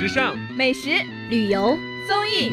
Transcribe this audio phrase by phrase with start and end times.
[0.00, 0.88] 时尚、美食、
[1.28, 2.50] 旅游、综艺，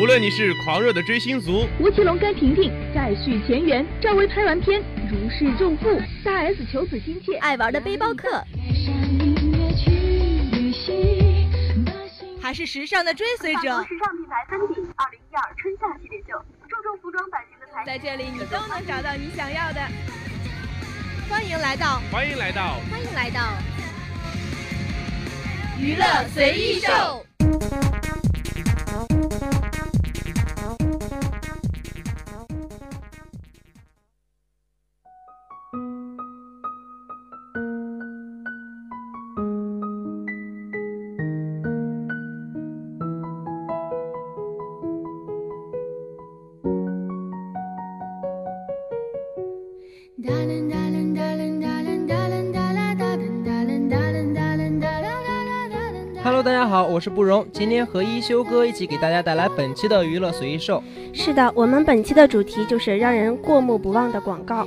[0.00, 8.42] 无论你是狂热的追星族，吴奇隆跟婷婷再续前缘，赵薇拍完片如释重负，大 S 求子心切，爱玩的背包客，
[12.42, 13.60] 还是时尚的追随者。
[13.60, 19.80] 时尚品牌芬迪二零一二春夏系列秀，注重服装版型的材在这里你都能找到你想要的。
[21.28, 23.40] 欢迎来到，欢迎来到，欢迎来到
[25.78, 26.04] 娱乐
[26.34, 27.25] 随意秀。
[56.68, 57.46] 好，我是不容。
[57.52, 60.82] 今天和一休哥一起给大家带来本期的娱乐随意秀。
[61.12, 64.66] 是的，我们本期的主题就是让人过目不忘的广告。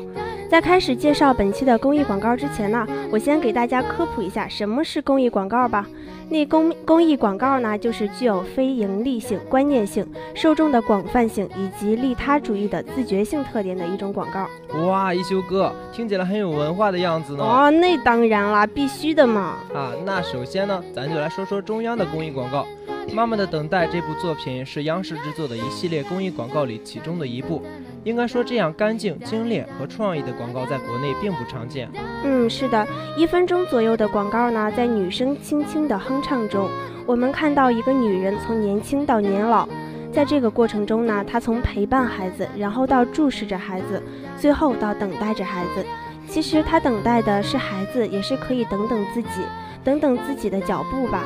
[0.50, 5.86] 在开始介绍本期的公益广告之前呢，我先给大家科普一下什么是公益广告吧。
[6.28, 14.48] 那公公益广告呢，就是具有非盈利性、观念性、受众的广泛性以及利他主义的自觉性特点的一种广告。
[14.88, 17.44] 哇，一休哥听起来很有文化的样子呢。
[17.44, 19.60] 哦，那当然啦，必须的嘛。
[19.72, 22.66] 啊，那首先呢，咱就来说说中央的公益广告。
[23.14, 27.64] 《妈妈的等待》这部作品是央视制作的一系列公益广告里其中的一部。
[28.04, 31.90] 应该说，这样干净、精炼和创意的广告在国内并不常见。
[32.24, 36.70] 嗯，是的，一分钟左右的广告呢，在女声轻轻的哼唱中，
[37.06, 39.68] 我们看到一个女人从年轻到年老，
[40.12, 44.02] 在这个过程中呢，她从陪伴孩子，然后到注视着孩子，
[44.38, 45.86] 最后到等待着孩子。
[46.28, 49.42] 其实她等待的是孩子，也是可以等等自己，
[49.84, 51.26] 等等自己的脚步吧。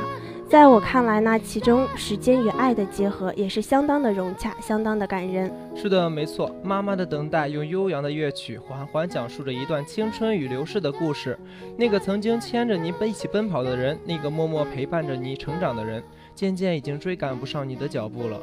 [0.54, 5.52] 在我看来呢，其中时间与爱的结合也是相当的融洽，相当的感人。
[5.76, 6.56] 是的，没错。
[6.62, 11.36] 妈妈的等待用悠扬的乐曲缓缓讲述着一段青春与流逝的故事。
[11.76, 16.04] 那个曾经牵着你奔一起奔跑的人，那个默默陪伴着你成长的人，
[16.36, 18.40] 渐渐已经追赶不上你的脚步了。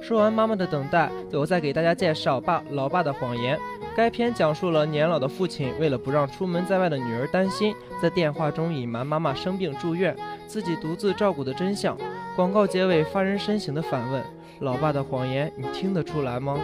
[0.00, 3.58] 说完妈妈的等待，我再给大家介绍《爸老爸的谎言》。
[3.96, 11.96] 该片讲述了年老的父亲为了不让出门在外的女儿担心，在电话中隐瞒妈妈生病住院，自己独自照顾的真相。
[12.36, 14.22] 广告结尾发人深省的反问
[14.60, 16.58] ：“老爸的谎言，你听得出来吗？”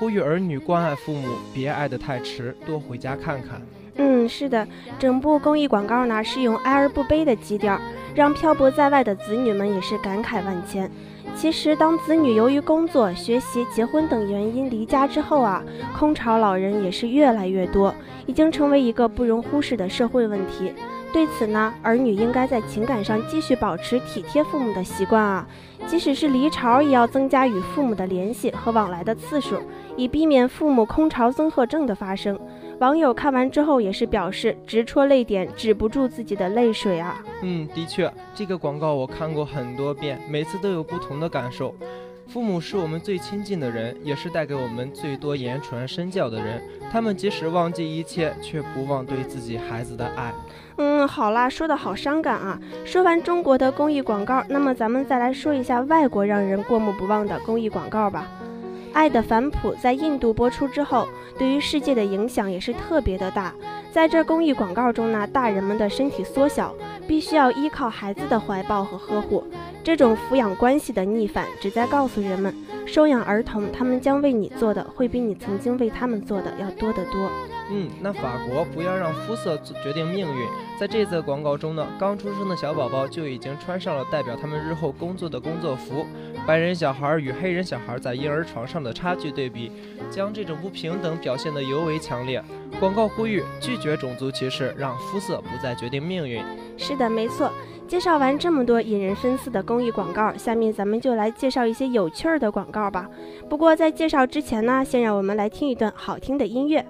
[0.00, 3.60] 呼吁儿女关爱父母，别爱得太迟，多回家看看。
[3.96, 4.66] 嗯，是的，
[4.98, 7.78] 整部公益广告呢是用哀而不悲的基调，
[8.14, 10.90] 让漂泊在外的子女们也是感慨万千。
[11.36, 15.62] 其实，当子女由于工作、学习、结婚等原因离家之后啊，
[15.98, 17.94] 空巢老人也是越来越多，
[18.26, 20.72] 已经成为一个不容忽视的社会问题。
[21.12, 25.46] 对此呢，儿女应该在情感上继续保持体贴父母的习惯啊，
[25.86, 29.56] 即使是离巢，也要增加与父母的联系和往来的次数，
[29.96, 32.38] 以避免父母空巢综合症的发生。
[32.80, 37.22] 网友看完之后也是表示直戳泪点，止不住自己的泪水啊。
[37.42, 41.74] 嗯，的确，这个广告我看过很多遍，每次都有不同的感受。
[42.26, 46.62] 父母是我们最亲近的人，也是带给我们最多言传身教的人。
[46.90, 50.32] 他们即使忘记一切，却不忘对自己孩子的爱。
[50.78, 52.58] 嗯，好啦，说的好伤感啊。
[52.86, 58.26] 说完中国的公益广告，那么咱们再来说一下外国让人过目不忘的公益广告吧。
[58.92, 61.06] 《爱的反哺》在印度播出之后，
[61.38, 63.54] 对于世界的影响也是特别的大。
[63.92, 66.74] 在这公益广告中呢，大人们的身体缩小，
[67.08, 69.44] 必须要依靠孩子的怀抱和呵护。
[69.82, 72.54] 这种抚养关系的逆反，旨在告诉人们，
[72.86, 77.30] 收养儿童，他们将为你做的，会比你曾经为他们做的要多得多。
[77.72, 80.46] 嗯，那法国不要让肤色决定命运。
[80.78, 86.04] 在这则广告中呢，刚出生的小宝宝就已经穿上了代表他们日后工作的工作服。
[86.50, 89.70] 白人小孩与黑人小孩在婴儿床上的差距对比，
[90.10, 92.42] 将这种不平等表现得尤为强烈。
[92.80, 96.42] 广告呼吁拒绝种族歧视，让肤色不再决定命运。
[96.76, 97.52] 是的，没错。
[97.86, 103.08] 介绍完这么多引人深思的公益广告，下面咱们就来介绍一些有趣儿的广告吧。
[103.48, 106.84] 不过在介绍之前呢，先让我们来听一段好听的音乐。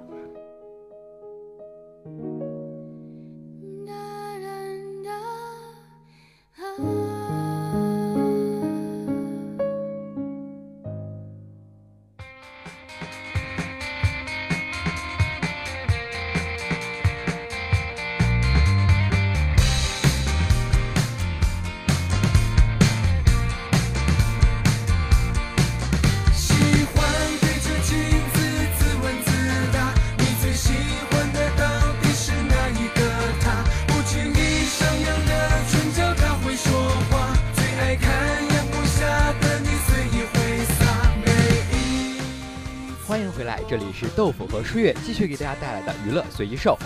[43.71, 46.77] 这里是豆腐和舒月继续给大家带来的娱乐随机秀。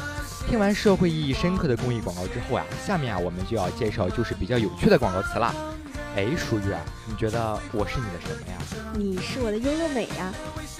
[0.46, 5.54] 听完社会意义深刻的公益广告之后呀，下面啊我们就要介绍就是比较有趣的广告词啦。
[6.14, 8.58] 哎，舒月，你觉得我是你的什么呀？
[8.92, 10.34] 你是我的优乐美呀！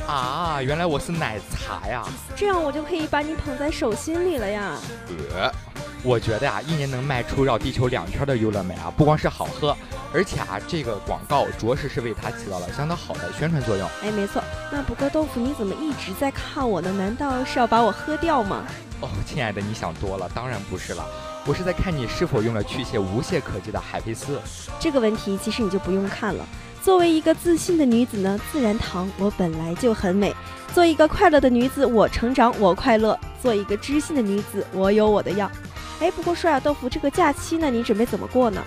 [0.06, 2.06] 啊，原来我是奶茶呀！
[2.36, 4.78] 这样我就可以把你捧在手心里了呀！
[5.32, 5.50] 呃，
[6.04, 9.74] 我觉得呀，一年能卖出绕地球两圈的优乐美啊，不光是好喝，
[10.12, 13.88] 而且啊，这个广告着实是为它起到了相当好的宣传作用。
[14.02, 14.44] 哎，没错。
[14.70, 16.92] 那不过豆腐，你怎么一直在看我呢？
[16.92, 18.64] 难道是要把我喝掉吗？
[19.00, 21.06] 哦，亲爱的，你想多了，当然不是了。
[21.46, 24.38] 我是在看你是否用了去屑无懈可击的海飞丝。
[24.78, 26.46] 这个问题其实你就不用看了。
[26.82, 30.34] 作为一个自信的女子呢，自然堂我本来就很美。
[30.74, 33.18] 做一个快乐的女子，我成长我快乐。
[33.40, 35.50] 做一个知性的女子，我有我的样。
[36.00, 38.62] 哎，不过说呀，豆腐，这个假期呢，你准备怎么过呢？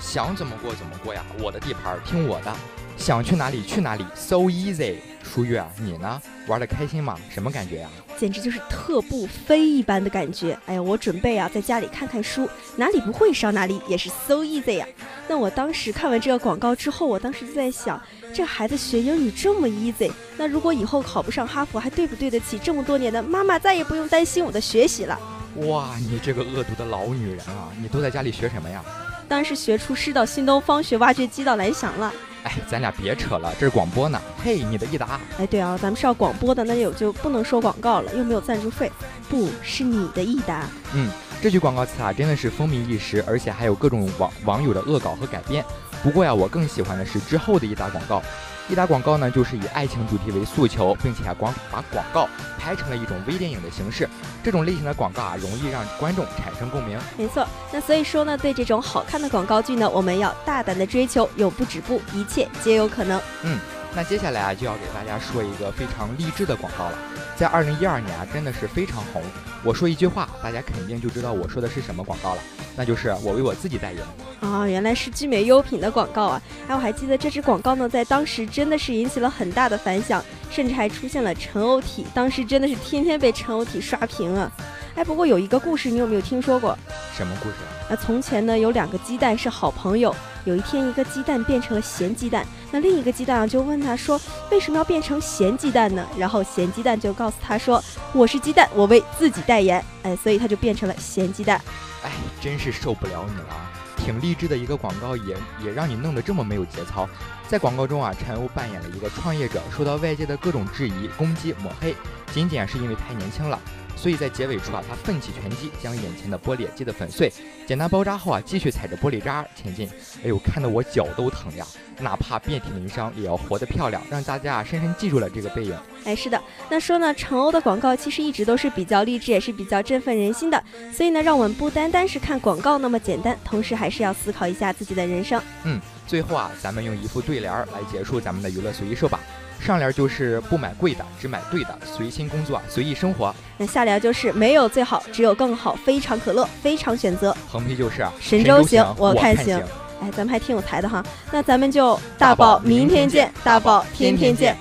[0.00, 2.52] 想怎么过怎么过呀，我的地盘听我的，
[2.96, 4.96] 想去哪里去哪里，so easy。
[5.22, 6.20] 舒月，你呢？
[6.48, 7.16] 玩的开心吗？
[7.30, 7.88] 什么感觉呀？
[8.18, 10.58] 简直就是特步飞一般的感觉。
[10.66, 14.86] 哎呀，我准备啊，在家里看看书，哪里不会上哪里，也是 so easy 呀。
[15.28, 18.02] 那我当时看完这个广告之后，我当时就在想，
[18.34, 23.58] 这孩子学英语这么 easy，那如果以后考不上哈佛，还对不对得起这么多年的妈妈？
[23.58, 25.18] 再也不用担心我的学习了。
[25.56, 27.68] 哇，你这个恶毒的老女人啊！
[27.80, 28.82] 你都在家里学什么呀？
[29.28, 32.12] 当然是学厨师到新东方，学挖掘机到蓝翔了。
[32.44, 34.20] 哎，咱俩别扯了，这是广播呢。
[34.42, 35.20] 嘿，你的益达。
[35.38, 38.90] 哎，对啊，咱们是要广播的，那有就不能说广告了，又没有赞助费。
[39.28, 40.66] 不是你的益达。
[40.94, 41.10] 嗯，
[41.40, 45.64] 这句广告词啊，真的是风靡一时，而且还有各种网网友的恶搞和改编。
[46.02, 48.22] 不过呀，我更喜欢的是之后的益达广告。
[48.68, 52.28] 一打广告呢，就是以爱情主题为诉求，并且广把广告
[52.58, 54.08] 拍成了一种微电影的形式。
[54.42, 56.98] 这种类型的广告啊，容易让观众产生共鸣。
[57.18, 63.20] 没错，那所以说呢，对这种好看的广告剧呢，我们要大胆的追求，永不止步，一切皆有可能。
[63.42, 63.58] 嗯，
[63.94, 66.98] 那接下来啊，就要给大家说一个非常励志的广告了。
[67.36, 69.22] 在二零一二年啊，真的是非常红。
[69.62, 72.40] 我说一句话，大家肯定就知道我说的是什么广告了，
[72.74, 74.02] 那就是我为我自己代言。
[74.40, 76.42] 啊，原来是聚美优品的广告啊！
[76.68, 84.50] 哎，我还记得这支广告呢，在当时真的是引起了很大的反响，甚至还出现了陈欧体，当时真的是天天被陈欧体刷屏啊。
[84.94, 86.76] 哎，不过有一个故事，你有没有听说过？
[87.16, 87.56] 什么故事？
[87.90, 90.14] 那从前呢，有两个鸡蛋是好朋友。
[90.44, 101.60] 有一天，一个鸡蛋变成了咸鸡蛋，那另一个鸡蛋啊就问他说：“为什么要变成咸鸡蛋呢？”然后咸鸡蛋就告诉他说：“我是鸡蛋，我为自己代言。”哎，所以他就变成了咸鸡蛋。
[102.02, 102.10] 哎，
[102.40, 107.08] 真是受不了你了，挺励志的一个广告，也也让你弄得这么没有节操。
[107.46, 111.94] 在广告中啊，陈欧扮演了一个创业者，受到外界的各种质疑、攻击、抹黑，
[112.32, 113.60] 仅仅是因为太年轻了。
[114.02, 117.32] 所以在结尾处啊，他奋起拳击，将眼前的玻璃击得粉碎。
[117.68, 119.88] 简单包扎后啊，继续踩着玻璃渣前进。
[120.24, 121.64] 哎呦，看得我脚都疼呀！
[122.00, 125.78] 哪怕遍体鳞伤，也要活得漂亮，让大家啊深深记住了这个背影。
[126.04, 130.60] 哎，是的，那说呢，陈欧的广告其实一直都是比较励志，也是比较振奋人心的。
[130.92, 135.40] 所以呢，让我们不单单是看广告那么简单，同时还是要思考一下自己的人生。
[135.62, 139.20] 嗯，最后啊，咱们用一副对联来结束咱们的娱乐随意说吧。
[139.62, 143.32] 上联就是不买贵的，只买对的，随心工作，随意生活。
[143.56, 147.34] 那下联就是没有最好，只有更好，非常可乐，非常选择。
[147.48, 149.56] 横批就是神州行，我看行。
[150.00, 151.04] 哎，咱们还挺有才的哈。
[151.30, 154.56] 那咱们就大宝明天见，大宝天天见。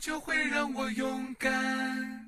[0.00, 2.19] 就会让我勇敢。